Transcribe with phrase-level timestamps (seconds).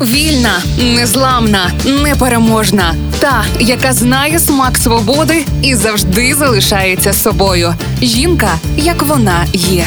[0.00, 2.94] Вільна, незламна, непереможна.
[3.18, 7.74] Та, яка знає смак свободи і завжди залишається собою.
[8.02, 9.86] Жінка, як вона є.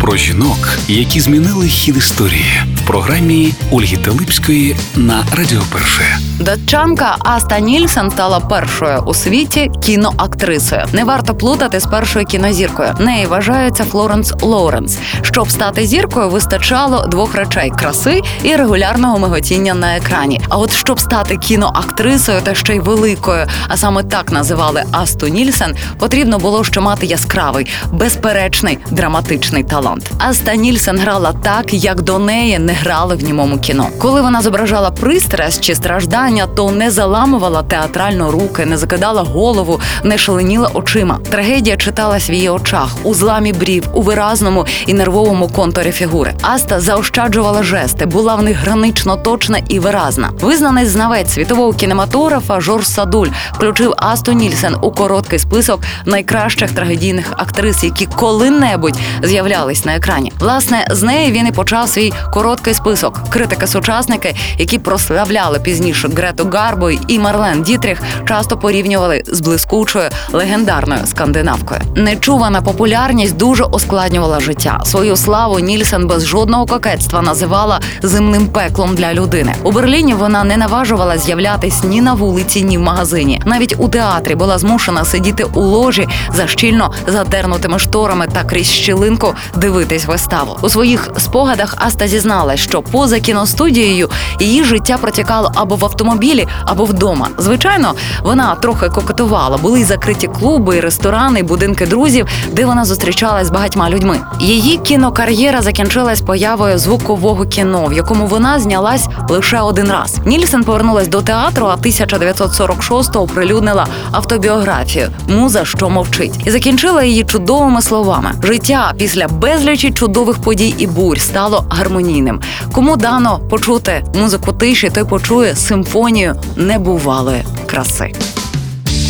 [0.00, 6.18] Про жінок, які змінили хід історії програмі Ольги Телипської на Радіо Перше.
[6.40, 10.84] Датчанка Аста Нільсен стала першою у світі кіноактрисою.
[10.92, 12.94] Не варто плутати з першою кінозіркою.
[13.00, 14.98] Неї вважається Флоренс Лоуренс.
[15.22, 20.40] Щоб стати зіркою, вистачало двох речей: краси і регулярного миготіння на екрані.
[20.48, 25.76] А от щоб стати кіноактрисою та ще й великою, а саме так називали Асту Нільсен,
[25.98, 30.10] потрібно було ще мати яскравий, безперечний драматичний талант.
[30.18, 33.88] Аста Нільсен грала так, як до неї не грали в німому кіно.
[33.98, 40.18] Коли вона зображала пристрасть чи страждання, то не заламувала театрально руки, не закидала голову, не
[40.18, 41.18] шаленіла очима.
[41.30, 46.34] Трагедія читалась в її очах, у зламі брів, у виразному і нервовому контурі фігури.
[46.42, 50.30] Аста заощаджувала жести, була в них гранично точна і виразна.
[50.40, 57.84] Визнаний знавець світового кінематографа Жорж Садуль включив Асту Нільсен у короткий список найкращих трагедійних актрис,
[57.84, 60.32] які коли-небудь з'являлись на екрані.
[60.38, 63.20] Власне, з неї він і почав свій короткий список.
[63.30, 71.80] Критики-сучасники, які прославляли пізніше Грету Гарбой і Марлен Дітріх, часто порівнювали з блискучою легендарною скандинавкою.
[71.96, 74.80] Нечувана популярність дуже ускладнювала життя.
[74.84, 79.54] Свою славу Нільсен без жодного кокетства називала земним пеклом для людини.
[79.62, 83.42] У Берліні вона не наважувала з'являтись ні на вулиці, ні в магазині.
[83.44, 89.34] Навіть у театрі була змушена сидіти у ложі за щільно задернутими шторами та крізь щілинку
[89.56, 90.56] дивитись виставу.
[90.62, 92.08] У своїх спогадах Аста
[92.54, 94.10] зізналась, що поза кіностудією
[94.40, 97.28] її життя протікало або в автомобілі, або вдома.
[97.38, 99.56] Звичайно, вона трохи кокетувала.
[99.56, 104.20] Були закриті клуби, ресторани, будинки друзів, де вона зустрічалась з багатьма людьми.
[104.40, 110.16] Її кінокар'єра закінчилась появою звукового кіно, в якому вона знялась лише один раз.
[110.26, 117.82] Нільсен повернулась до театру, а 1946-го оприлюднила автобіографію Муза, що мовчить, і закінчила її чудовими
[117.82, 122.40] словами: життя після безлічі чудових подій і бурь стало гармонійним.
[122.72, 128.12] Кому дано почути музику тиші, той почує симфонію небувалої краси.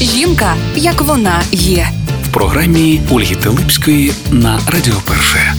[0.00, 1.88] Жінка, як вона є.
[2.28, 5.54] В програмі Ольги Телипської на Радіо Перше.